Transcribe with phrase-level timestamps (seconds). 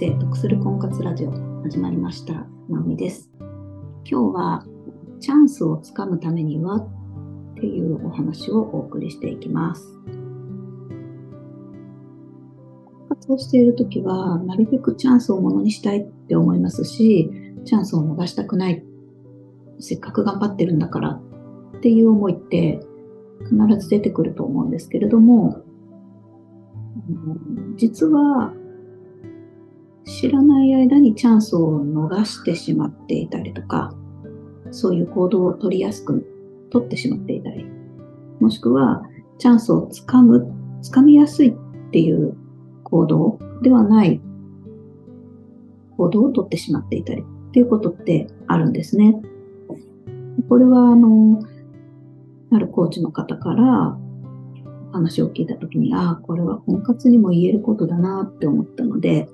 [0.00, 1.32] 生得する婚活ラジオ
[1.64, 2.34] 始まりました。
[2.68, 3.32] なおみです。
[4.08, 4.64] 今日は
[5.18, 6.88] チャンスをつかむためにはっ
[7.56, 9.98] ていうお話をお送りしていきます。
[12.84, 17.32] 婚活をしているときは、なるべくチャンスをものにしたいって思いますし、
[17.64, 18.84] チャンスを逃したくない。
[19.80, 21.10] せっかく頑張ってるんだから
[21.76, 22.86] っていう思いって
[23.50, 25.64] 必ず出てくると思うんですけれども、
[27.74, 28.54] 実は
[30.08, 33.92] 知らない間にチャンスを逃してしまっていたりとか、
[34.70, 36.26] そういう行動を取りやすく
[36.70, 37.66] 取ってしまっていたり、
[38.40, 39.02] もしくは
[39.36, 40.50] チャンスをつかむ、
[40.80, 42.34] つかみやすいっていう
[42.84, 44.20] 行動ではない
[45.98, 49.20] 行動を取ってしまっていたりっていうことってあるんですね。
[50.48, 51.42] これはあの、
[52.50, 53.98] あるコーチの方から
[54.90, 59.28] 話を聞いたときに、ああ、これは婚活にも言えることだなって思ったので、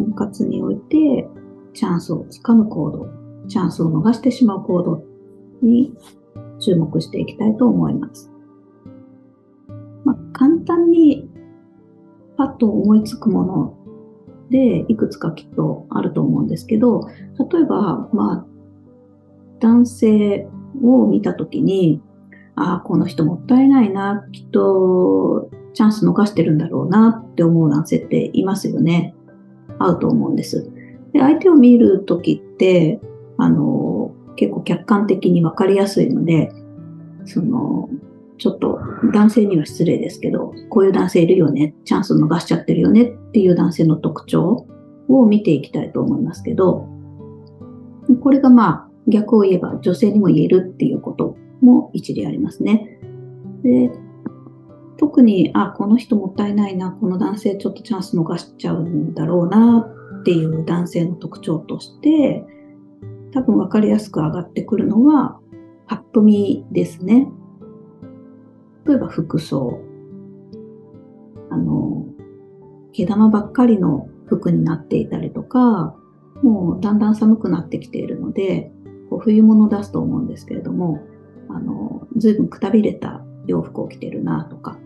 [0.00, 1.28] 婚活において
[1.74, 3.08] チャンスをつかむ行動、
[3.48, 5.04] チャンスを逃してしまう行動
[5.62, 5.92] に
[6.58, 8.30] 注目していきたいと思います。
[10.04, 11.28] まあ、簡単に
[12.36, 13.74] パッと思いつくもの
[14.50, 17.06] でいくつかきっとあると思うんですけど、
[17.52, 18.46] 例えば、まあ、
[19.60, 20.48] 男性
[20.82, 22.02] を見たときに、
[22.56, 29.14] ああ、この人もったいないな、きっとチャンス逃してるんだろうなって思う男性っていますよね。
[29.80, 30.70] 合うと思うんです。
[31.12, 33.00] で、相手を見るときって、
[33.36, 36.52] あの、結構客観的にわかりやすいので、
[37.24, 37.88] その、
[38.38, 38.78] ちょっと
[39.12, 44.66] 男性には失礼ですけど、こういう男性いるよね、チャンス逃しちゃってるよねっていう男性の特徴
[45.08, 46.86] を見ていきたいと思いますけど、
[48.22, 52.98] これがまあ逆を言えば女性にも言えるっていうことも一理ありますね。
[53.62, 53.90] で、
[55.00, 62.44] 特に、あ、この人もったいないな、この男性ちょっとチャンス逃しちゃうんだろうなっていう男性の特徴として、
[63.32, 65.40] 多分分かりやすく上がってくるのは、
[65.86, 67.32] パッと見ですね。
[68.84, 69.80] 例えば服装。
[71.48, 72.04] あの、
[72.92, 75.96] 毛玉ばっかりの服になっていたりとか、
[76.42, 78.70] もうだんだん寒くなってきているので、
[79.08, 81.00] こう冬物を出すと思うんですけれども、
[81.48, 84.78] あの、ずいぶんくたびれた洋服を着てるなとか、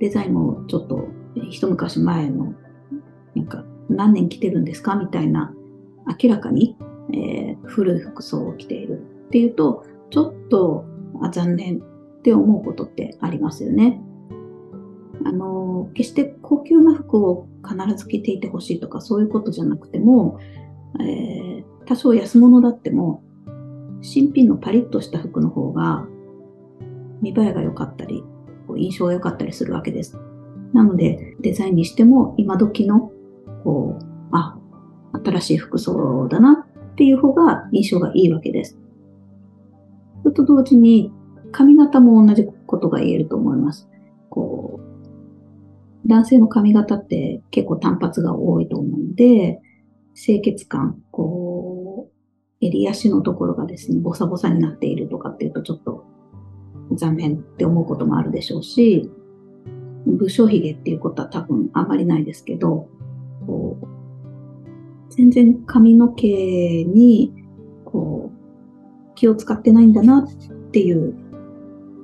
[0.00, 1.08] デザインもちょっと
[1.50, 2.54] 一昔前の、
[3.34, 5.52] なんか何年着てるんですかみたいな、
[6.22, 6.76] 明らかに、
[7.12, 10.86] えー古い服装を着ているっていうと、ちょっと
[11.20, 14.00] あ残念って思うことってありますよね。
[15.24, 20.38] あの、決して高級な服を必ず着ていてほしいとかそういうことじゃなくても、
[21.00, 23.22] えー多少安物だっても、
[24.02, 26.06] 新品のパリッとした服の方が
[27.22, 28.22] 見栄えが良かったり、
[28.68, 30.16] こう印象が良かったりするわけです。
[30.72, 33.10] なので、デザインにしても今時の、
[33.64, 34.58] こう、あ、
[35.24, 38.78] 新しい服装だなっていう方が印象がいいわけです。
[40.22, 41.10] それと同時に、
[41.50, 43.88] 髪型も同じことが言えると思います。
[44.28, 44.80] こ
[46.04, 49.60] う、男性の髪型って結構単発が多いと思うので、
[50.14, 52.12] 清潔感、こう、
[52.60, 56.04] 襟足のところがですね、ボサボサになっているとかっていうとちょっと
[56.92, 59.10] 残念って思うこともあるでしょうし、
[60.06, 62.88] 武将髭っていうことは多分あまりないですけど、
[63.46, 63.86] こう、
[65.10, 66.26] 全然髪の毛
[66.84, 67.34] に、
[67.84, 71.14] こう、気を使ってないんだなっていう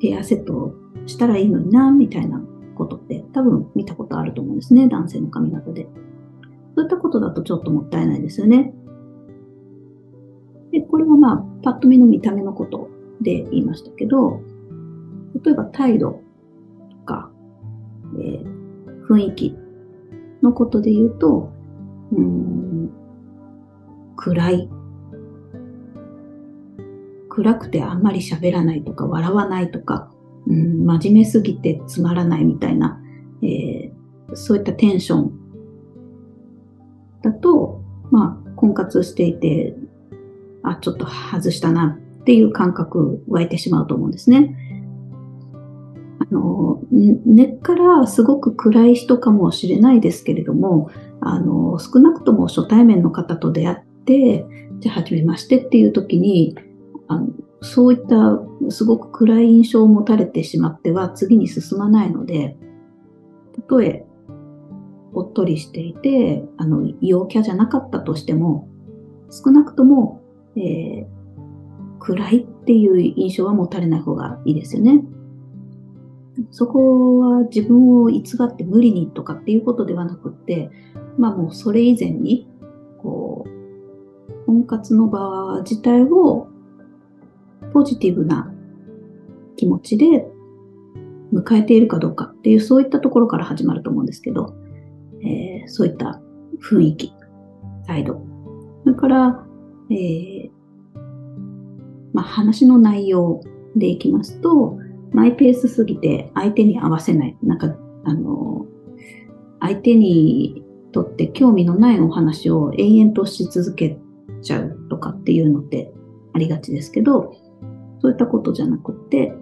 [0.01, 0.75] ヘアセットを
[1.07, 2.43] したらいいのにな、みたいな
[2.75, 5.89] ことって多分見たことあると思うんですね、男性の髪型で。
[6.75, 8.75] そういったことだとちょっともったいないですよね。
[10.73, 12.91] で、これはまあ、パッと見の見た目のこと
[13.21, 14.41] で言いましたけど、
[15.43, 16.23] 例えば態度
[16.91, 17.31] とか、
[18.19, 18.55] えー
[19.07, 19.55] 雰囲気
[20.43, 21.53] のことで言うと、
[22.13, 22.91] うん、
[24.17, 24.71] 暗い。
[27.29, 30.11] 暗くてあんまり喋らないとか、笑わないとか、
[30.47, 32.99] うん、真面目すぎてつまらないみたいな、
[33.43, 33.95] えー
[34.33, 35.33] そういったテンション
[37.23, 39.77] だと、まあ、婚活していて、
[40.63, 44.57] あ、ちょっと外したなっていう感覚湧いてしまうと思うんですね。
[46.31, 50.91] あの、根っからすごく暗い人かもしれないですけれども、
[51.21, 54.47] あの、少なくとも初対面の方と出会って、
[54.81, 56.57] じゃあ、はじめましてっていう時に、
[57.07, 57.29] あの
[57.61, 58.41] そういった
[58.71, 62.57] すごく暗い印象を持たれてしまっては次に進まないので、
[63.55, 64.05] たとえ
[65.15, 68.69] おっとりしていて、あの、陽キャじゃなかったとしても、
[69.31, 70.23] 少なくとも、
[70.57, 71.15] えー
[72.05, 75.03] 暗いっていう印象は持たれない方がいいですよね。
[76.51, 80.71] そこは自分を偽って無理にとかっていうことではなくって、
[81.19, 82.49] まあもうそれ以前に、
[82.99, 86.49] こう、婚活の場自体を
[87.73, 88.53] ポジティブな
[89.57, 90.27] 気持ちで
[91.33, 94.55] 迎えているかどうかっていう、そういったところから始まると思うんですけど、
[95.23, 96.21] えー、そういった
[96.61, 97.13] 雰囲気、
[97.87, 98.25] 態度。
[98.85, 99.47] それから、
[99.91, 100.51] えー、
[102.13, 103.41] まあ、話の内容
[103.77, 104.79] でいきますと、
[105.15, 107.37] マイペースすぎて相手に合わせない。
[107.43, 107.75] なんか、
[108.05, 108.67] あの、
[109.61, 113.97] 相手にとって興味のないお話を延々とし続け
[114.43, 115.93] ちゃうとかっていうのって
[116.35, 117.33] ありがちですけど、
[118.01, 119.33] そういったことじゃなくて、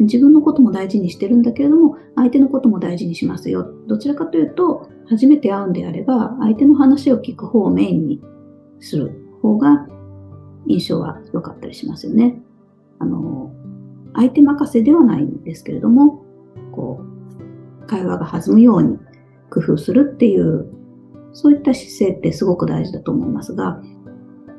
[0.00, 3.70] 自分のことも大事にしてるんだけれども、相手のことも大事にしますよ。
[3.88, 8.22] どちらかというと、初めて会うんであれば、相手の話を聞く方をメインに
[8.80, 9.12] する
[9.42, 9.86] 方が
[10.66, 12.40] 印象は良かったりしますよね。
[12.98, 13.52] あの、
[14.14, 16.24] 相手任せではないんですけれども、
[16.72, 17.00] こ
[17.82, 18.98] う、会話が弾むように
[19.50, 20.66] 工夫するっていう、
[21.32, 23.82] そういった姿勢ってすごく大事だと思いますが、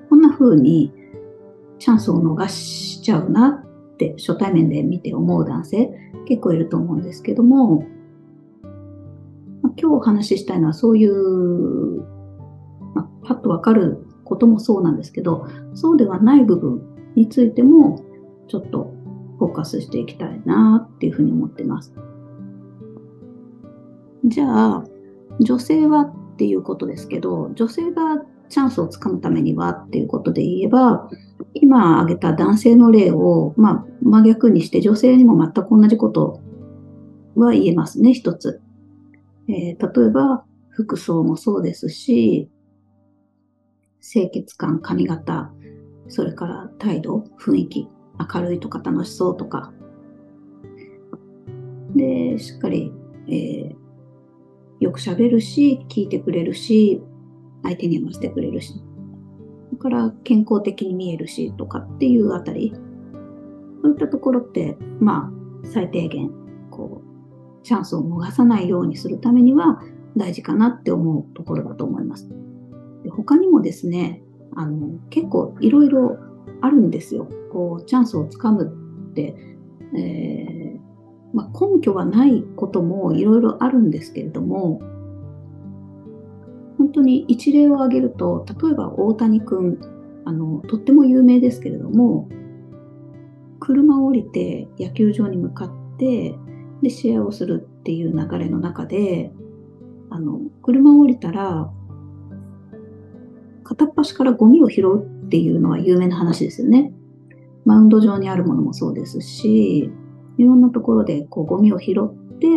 [0.10, 0.94] こんな風に
[1.78, 5.92] チャンスを逃しちゃうなって初対面で見て思う男性
[6.28, 7.86] 結構いると思うんですけども、
[9.78, 12.02] 今日お話ししたいのはそういう、
[12.94, 16.82] まあ、パッとわかることもそうなんですけど、そうではない部分
[17.16, 18.04] についても
[18.48, 18.94] ちょっと
[19.40, 21.94] フォーカスしていきたいなっていうふうに思ってます。
[24.26, 24.84] じゃあ、
[25.40, 31.10] 女性はっていうことですけど、女性がチャンスをつかむためにはっていうことで言えば、
[31.54, 36.42] 今挙げた男性の例を、まあ、真逆にして女性にも全く同じこと
[37.36, 38.62] は言えますね、一つ。
[39.48, 42.50] えー、例えば、服装もそうですし、
[44.02, 45.52] 清潔感、髪型、
[46.08, 47.88] それから態度、雰囲気、
[48.20, 49.72] 明るいとか楽しそうとか。
[51.96, 52.92] で、しっかり、
[53.28, 53.76] えー、
[54.80, 57.02] よく喋るし、聞いてくれるし、
[57.64, 58.74] 相手に合わせてくれるし。
[59.74, 62.74] だから健康的に見えるしとかっていうあたり。
[63.82, 65.32] そういったところって、ま
[65.64, 66.32] あ、最低限、
[66.70, 69.82] こう、チャンスを逃さないようにするためには
[70.18, 72.30] 大事かなって思うところだと思います。
[73.04, 74.22] で他にもですね、
[74.56, 76.18] あの、結構いろいろ
[76.62, 77.28] あるんですよ。
[77.52, 78.66] こう、チャンスをつかむ
[79.12, 79.36] って、
[79.98, 80.80] えー、
[81.34, 84.82] まあ、根拠はないこともいろいろあるんですけれども、
[86.78, 89.80] 本当に一例を挙げると、例えば大谷君、
[90.26, 92.30] あの、とっても有名ですけれども、
[93.60, 96.36] 車を降りて野球場に向かって、
[96.82, 99.32] で、試合をするっていう流れの中で、
[100.10, 101.72] あの、車を降りたら、
[103.64, 106.92] 片っ端からゴミを拾うっていうのは有名な話ですよね。
[107.64, 109.92] マウンド上にあるものもそうですし、
[110.40, 112.48] いろんなところでこうゴミを拾って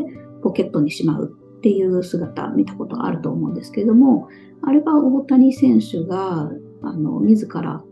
[0.42, 4.28] ポケットにしまうっていう姿見たことあると思うんですけれども、
[4.62, 6.50] あれは大谷選手が
[6.82, 7.84] あの自ら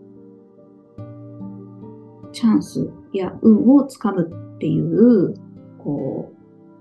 [2.32, 5.35] チャンスや運をつかむっていう、
[5.79, 6.32] こ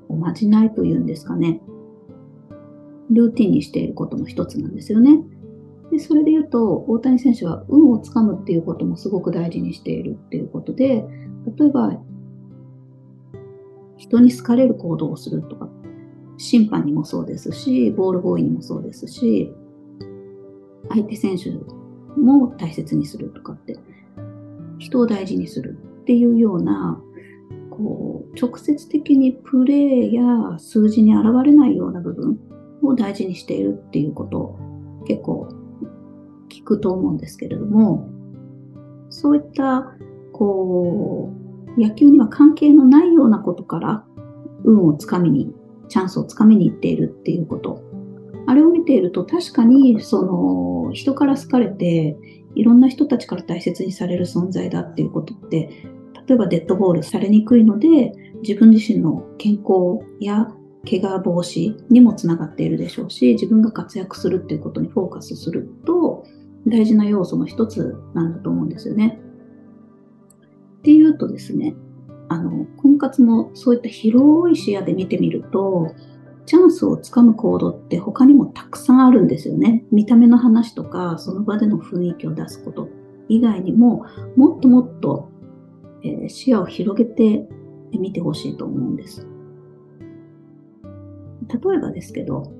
[0.09, 1.61] う、おまじないというんですかね。
[3.09, 5.21] ルーティンにしていることの一つなんですよね。
[5.91, 11.05] で、それで言うと、大谷選手は運をつかむっていうこともすごく大事にしているっていうことで、
[11.57, 11.99] 例えば、
[13.97, 15.69] 人に好かれる行動をするとか、
[16.37, 19.53] 審判にもそうですし、ボールボーイにもそうですし、
[20.89, 21.51] 相手選手
[22.19, 23.77] も大切にするとかって、
[24.77, 27.01] 人を大事にするっていうような、
[27.71, 32.39] こう、直接的にプレーや数字に現れないような部分
[32.83, 34.57] を大事にしているっていうこと
[35.05, 35.49] 結構
[36.69, 38.07] くと思うんですけれども、
[39.09, 39.93] そういった、
[40.31, 41.33] こ
[41.77, 44.05] う、野球には関係のないようなことから
[44.63, 45.53] 運をつかみに、
[45.87, 47.83] チャンスをつかみに行っているっていうこと。
[48.45, 52.17] あれを見ていると確かに、その、人から好かれて、
[52.55, 55.69] いろんな人たちから大切にされる存在だっていうことって、
[56.27, 60.51] 例えばデッドボールされにくいので、自分自身の健康や
[60.89, 66.23] 怪我防止にもつながっているでしょうし、自分が活躍するっていうことにフォーカスすると、
[66.67, 69.19] 大事な要素の一つなんだと思うんですよね。
[70.79, 71.75] っていうとですね、
[72.29, 75.93] あの、婚活もそういった広い視野で見てみると、
[76.45, 79.85] チャンスをつかむ行動って他にもたくさんあるんですよね。
[79.91, 82.89] 見た目の話とか、その場での雰囲気を出すこと
[83.27, 85.29] 以外にも、もっともっと、
[86.03, 87.47] えー、視野を広げて
[87.91, 89.27] みてほしいと思うんです。
[91.49, 92.51] 例えばですけど、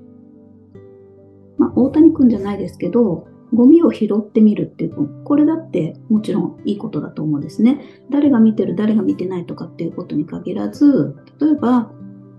[1.58, 7.80] まあ、大谷君じゃないですけど、ゴミを拾ってみるっていう、これだってもちろんいいことだと思うんですね。
[8.10, 11.90] 誰が見てる、誰が見てないとかっていうことに限らず、例えば、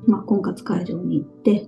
[0.08, 1.68] まあ、婚活会場に行って、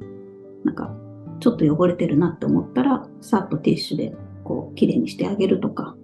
[0.64, 0.96] なんか、
[1.40, 5.96] ちょっと汚れてるなって思ったら、さっとティッシュでこう、きれいにしてあげるとか、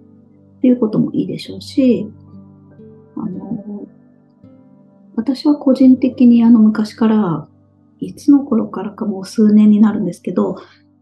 [0.58, 2.06] っていうこともいいでしょうし、
[3.16, 3.86] あの、
[5.16, 7.48] 私は個人的にあの昔から、
[7.98, 10.56] いつの頃からかもう数年になるんですけど、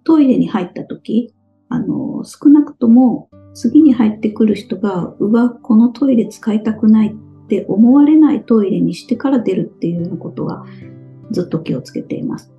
[0.04, 1.34] トイレに入った時、
[1.68, 10.64] あの、少なくとも次に入ってくる人が、うわ、このトイレ使いたくないって思われないトイレにしてから出るっていうようなことは
[11.30, 12.52] ずっと気をつけています。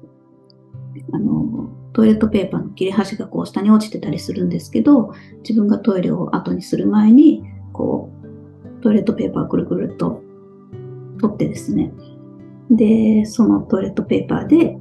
[1.11, 5.13] あの、トイレットペーパーの切れ端がこう下に落ちてたりするんですけど、
[5.47, 10.21] 自分がトイレを後にする前に、こう、トイレットペーパーをくるくると
[11.19, 11.91] 取ってですね、
[12.69, 14.77] で、そのトイレットペーパーで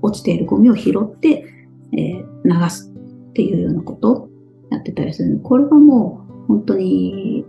[0.00, 1.44] 落ちているゴミを拾って、
[1.92, 2.92] えー、流す
[3.32, 4.28] っていうようなこと
[4.70, 5.40] やってたりする。
[5.42, 7.46] これはもう本当に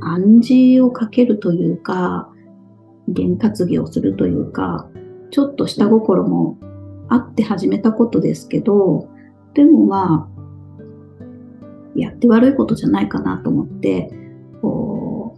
[0.00, 2.32] 暗示をかけるというか、
[3.08, 4.88] 験担ぎをするというか、
[5.30, 6.58] ちょっと下心も
[7.08, 9.08] あって始めたことですけど、
[9.52, 10.38] でもまあ、
[11.94, 14.10] やって悪いことじゃないかなと思って、
[14.62, 15.36] こ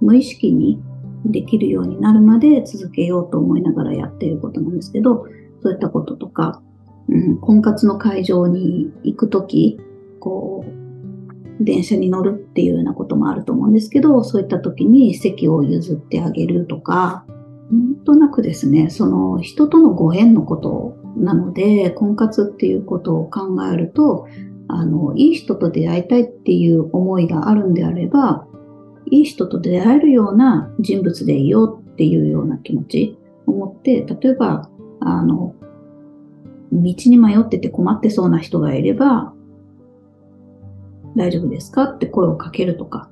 [0.00, 0.80] う、無意識に
[1.26, 5.26] できるようになるまで続けようと思いながらやっていることなんですけど、
[5.60, 6.62] そういったこととか、
[7.08, 9.80] うん、婚活の会場に行くとき、
[10.20, 17.24] こう、電車に乗るっていうようなこともあると思うんですけど、そういった時に席を譲ってあげるとか、
[17.70, 24.26] なんとなくですね、その人とのご縁のことなので、婚活っていうことを考えると、
[24.68, 28.46] あの、いい人と出会いたいっていう思いがあるんであれば、
[29.10, 35.54] いい人と出会えるような人物でいようっていうような気持ちを持って、例えば、あの、
[36.72, 39.32] 道に迷ってて困ってそうな人がいれば、
[41.16, 43.10] 大丈夫ですかって声をかけるとか、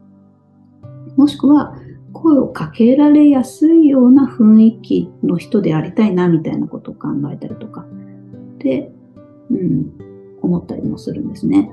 [1.16, 1.76] もしくは、
[2.12, 7.84] 声をかけられやすいような雰囲気の人でありたいなみたいなことを考えたりとか、
[8.58, 8.90] で、
[9.50, 9.92] うん、
[10.40, 11.70] 思ったりもするんですね。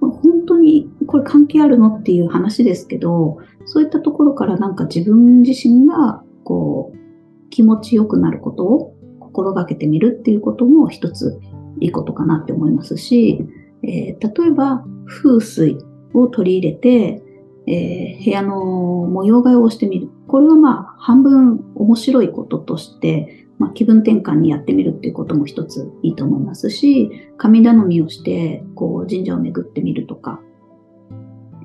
[0.00, 8.94] 本当にこれ関係あるのっていう話ですけど、そういったところからなんか自分自身がこう気持ちよくなることを
[9.32, 11.40] 心がけてみるっていうことも一つ
[11.80, 13.46] いいことかなって思いますし、
[13.82, 15.78] えー、例えば風水
[16.12, 17.22] を取り入れて、
[17.66, 20.08] えー、部屋の模様替えをしてみる。
[20.26, 30.40] これはまあ半分面白いこととして、まあ、気分転換にやってみるっていうことも一ついいと思いますし、神頼みをして、こう神社を巡ってみるとか、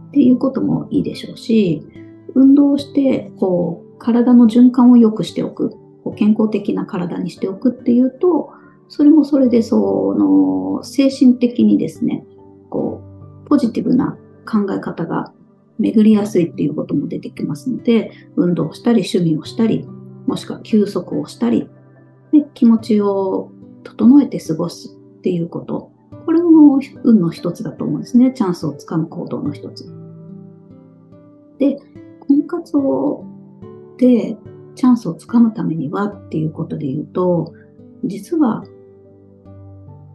[0.07, 1.81] っていうこともいいでしょうし、
[2.35, 8.51] 運動して、こう、体の循環を良くしておく、こう健康的な体にしておくっていうと、
[8.87, 12.23] それもそれで、その、精神的にですね、
[12.69, 13.01] こ
[13.43, 15.33] う、ポジティブな考え方が
[15.79, 19.87] 巡りやすいっていうことも出てきますので、運動したり趣味をしたり、
[20.27, 21.67] もしくは休息をしたり、
[22.31, 23.51] で気持ちを
[23.83, 25.91] 整えて過ごすっていうこと。
[26.25, 28.31] これも運の一つだと思うんですね。
[28.31, 29.91] チャンスをつかむ行動の一つ。
[31.57, 31.77] で、
[32.19, 33.25] 婚活を
[33.97, 34.37] で
[34.75, 37.53] チャンスをつかむためにはっていうことで言うと、
[38.03, 38.63] 実は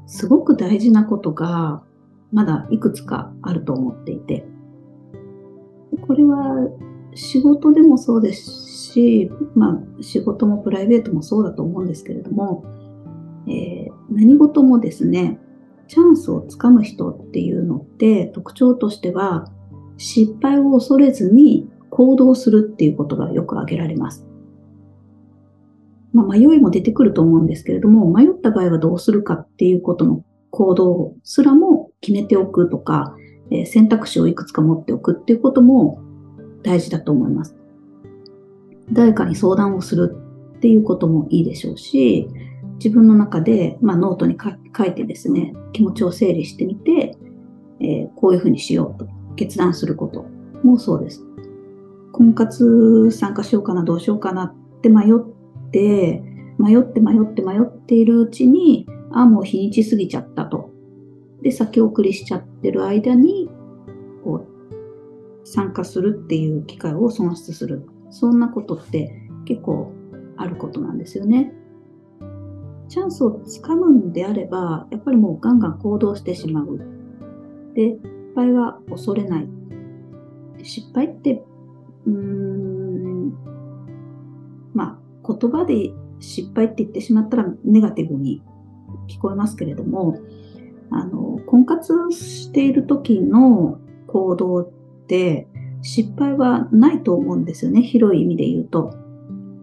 [0.06, 1.82] すごく大事なことが
[2.32, 4.46] まだいくつかあると思っていて、
[6.06, 6.68] これは
[7.14, 8.50] 仕事でもそうです
[8.92, 12.64] し、まあ、仕事もプライベートもそうだと思うんですけれども、
[13.46, 15.38] えー、何事もですね、
[15.88, 19.50] チャンスをつかむ人っていうのって特徴としては、
[19.96, 24.29] 失敗を恐れずに行動するっていうことがよく挙げられます。
[26.12, 33.14] まあ、迷いも出てくると思うんですけれども、迷った場合はどうするかっていうことの行動すらも決めておくとか、
[33.50, 36.00] え選択肢をいくつか持っておくっていうことも
[36.62, 37.56] 大事だと思います。
[38.92, 40.16] 誰かに相談をする
[40.56, 42.28] っていうこともいいでしょうし、
[42.82, 44.36] 自分の中で、まあ、ノートに
[44.76, 47.16] 書いてですね、気持ちを整理してみて、
[47.80, 50.24] えー、こういうふうにしようと決断すること
[50.64, 51.24] もそうです。
[52.12, 55.39] 婚活参加しようかな、どうしようかなって迷って、
[55.78, 60.70] 迷って迷って迷っているうちに、あ、もう日にち過ぎちゃったと。
[61.42, 63.48] で、先送りしちゃってる間に、
[64.24, 67.86] こう、参加するっていう機会を損失する。
[68.10, 69.92] そんなことって結構
[70.36, 71.54] あることなんですよね。
[72.88, 76.78] チャンスをつかむんであれば、やっぱりもうガンガン行動してしまう。
[77.74, 79.48] で、失敗は恐れない。
[80.62, 81.44] 失敗って、
[82.06, 83.32] うーん、
[84.74, 84.99] まあ、
[85.38, 88.42] 言葉で失敗って言ってしまったらネガティブに
[89.08, 90.18] 聞こえますけれども、
[90.90, 94.70] あの、婚活している時の行動っ
[95.06, 95.46] て、
[95.82, 97.82] 失敗はないと思うんですよね。
[97.82, 98.94] 広い意味で言うと。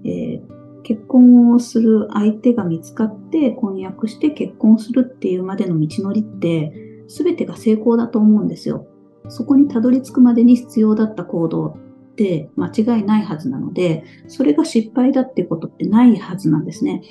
[0.03, 6.71] えー、結婚をする相手が見つかって婚約して結婚するっていうまでの道のりって
[7.07, 8.87] 全てが成功だと思うんですよ。
[9.29, 11.77] そこにたどり着くまでに必要だった行動
[12.17, 17.03] って間違いないはずなので、それが失敗だっていうことってないはずなんですね。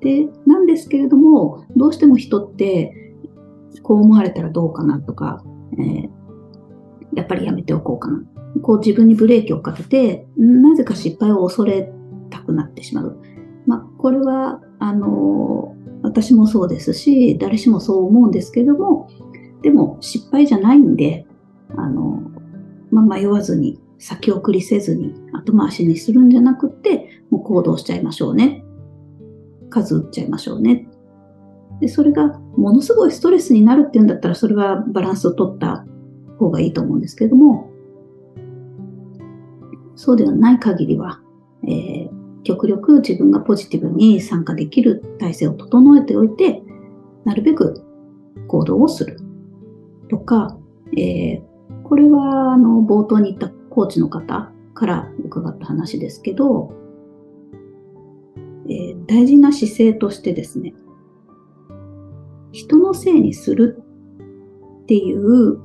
[0.00, 2.94] で、なんですけれども、どうしても人って
[3.82, 5.42] こう思われたらどうかなとか、
[5.78, 6.10] えー、
[7.14, 8.22] やっぱりやめておこうかな。
[8.62, 11.92] こう自分にブレーキをかけて、なぜか失敗を恐れ
[12.30, 13.18] たくなってしまう。
[13.66, 19.08] まあ、これは、あの、私もそうですし、誰しもそう思うんですけれども、
[19.62, 21.26] でも失敗じゃないんで、
[21.76, 22.22] あの、
[22.90, 28.64] まあ、迷わずに、先送りせずに、後回しにするんじゃなくて、もう行動しちゃいましょうね。
[29.70, 30.88] 数打っちゃいましょうね。
[31.80, 35.86] で、それがものすごいストレスになるっていうんだったら、それはバランスを取った
[36.36, 37.70] 方がいいと思うんですけれども、
[39.94, 41.20] そうではない限りは、
[41.62, 46.60] えー、極力自分がポジティブに参加できる体制を整えておいて、
[47.24, 47.84] なるべく
[48.48, 49.20] 行動をする
[50.08, 50.58] とか、
[50.96, 51.42] えー、
[51.84, 56.74] これはあの冒頭に言ったコーチの方から伺った話ですけど、
[58.68, 60.74] えー、大事な姿勢としてですね、
[62.52, 63.82] 人のせいにする
[64.82, 65.56] っていう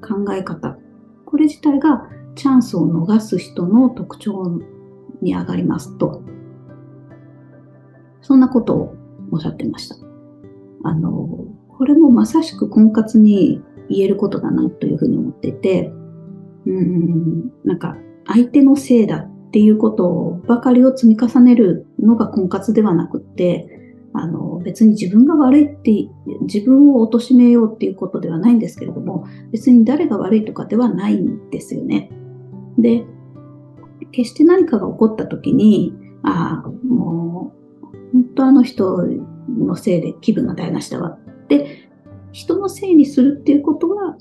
[0.00, 0.76] 考え方、
[1.24, 4.60] これ自体がチャンスを逃す人の特徴
[5.22, 6.22] に上がりますと、
[8.22, 8.94] そんなことを
[9.30, 9.96] おっしゃってました。
[10.82, 15.92] あの、これもまさしく婚活に言えることだなというふうに思っていて、
[16.66, 17.96] うん、なんか
[18.26, 23.68] 相手のせいだっていうことばかりを積み重ねるのが婚活ではなくって、
[24.12, 25.92] あの別に自分が悪いって
[26.42, 32.10] 自分を貶めようっていうことではないんですけれども別に誰が悪いとかではないんですよね。
[32.78, 33.04] で
[34.12, 37.52] 決して何かが起こった時に、ああ、も
[37.82, 39.02] う、本当あの人
[39.58, 41.90] のせいで気分が台無しだわって、
[42.32, 44.16] 人のせいにするっていうことは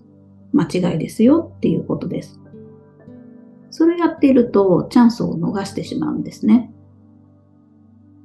[0.54, 2.40] 間違いですよっていうことです。
[3.70, 6.72] それやっているとチャンスを逃してしまうんですね。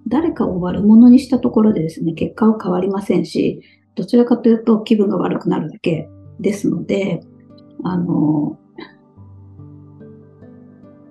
[0.07, 3.63] 誰かを悪者にしたところでですね、結果は変わりませんし、
[3.95, 6.09] どちらかというと気分が悪くなるだけ
[6.41, 7.21] ですので、
[7.85, 8.59] あの、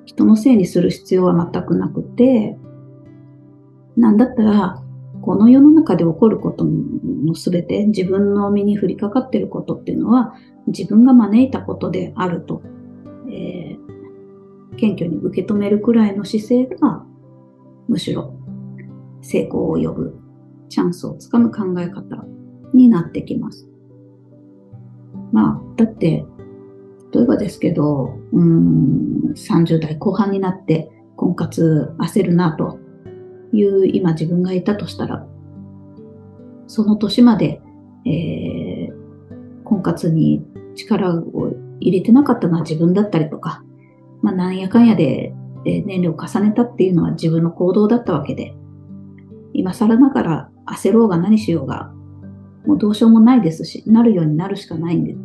[0.05, 2.57] 人のせいにする必要は全くなくて、
[3.95, 4.83] なんだったら、
[5.21, 10.33] この世の中で起こることのすべて、自分の身に降りかかっていることっていうのは、
[10.67, 12.61] 自分が招いたことであると、
[13.29, 17.03] えー、謙虚に受け止めるくらいの姿勢が、
[17.87, 18.33] むしろ
[19.21, 20.19] 成功を呼ぶ、
[20.69, 22.25] チャンスをつかむ考え方
[22.73, 23.67] になってきます。
[25.31, 26.25] まあ、だって、
[27.11, 32.79] 例えばですけど、うん、30代後半になって婚活焦るなと
[33.53, 35.25] いう今自分がいたとしたら、
[36.67, 37.61] その年まで、
[38.05, 43.63] えー、婚活に力を入れてなかったのは自分だったりとか、
[44.21, 45.33] まあ、なんやかんやで
[45.65, 48.55] 年齢を重ねたっていうのは自分の行動だったわけで、
[49.53, 51.91] 今更ながら焦ろうが何しようが、
[52.65, 55.19] もうどうしようもないですし、なるようになるしかないんです。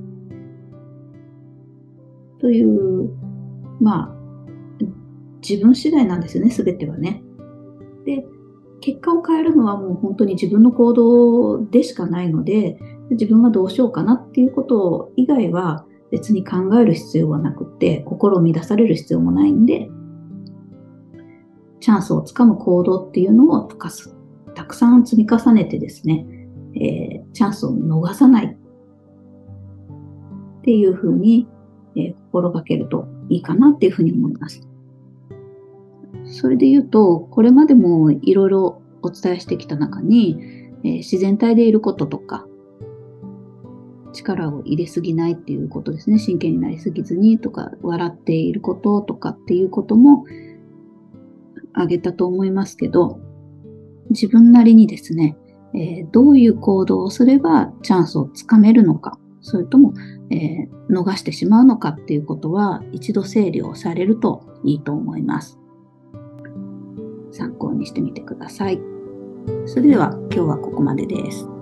[2.41, 3.11] という、
[3.81, 4.15] まあ、
[5.47, 7.23] 自分次第なんですよね、すべてはね。
[8.05, 8.27] で、
[8.81, 12.79] 結果を変えるのはもう本当に自分の行動でしかないので、
[13.11, 19.89] 自分はどうしようかなっていうこと以外は別に考える必要はなくて、心を乱される必要もないんで、
[21.81, 24.17] チャンスをつかむ行動っていうのを溶かす。
[24.55, 26.27] たくさん積み重ねてですね、
[26.77, 28.57] えー、チャンスを逃さないっ
[30.63, 31.49] ていうふうに
[31.97, 34.61] えー、心がけるといいかなっていうふうに思います。
[36.35, 40.37] それで言うと、これまでもいろいろお伝えしてきた中に、
[40.83, 42.47] えー、自然体でいることとか、
[44.13, 46.19] 力を入れすぎないっていうことですね。
[46.19, 50.25] 真剣になりすぎずにとか、笑っていることとかっていうことも
[51.73, 53.21] 挙げたと思いますけど、
[54.11, 55.37] 自分なりにですね、
[55.73, 59.95] えー、どういう行動をすればチャンスをつかめるのか、それとも、
[60.31, 65.59] えー、逃してしまうのかっていうことは一度整理をされるといいと思います。
[67.35, 68.81] 参考にしてみてください。
[69.67, 71.54] それでは今日はここまでです。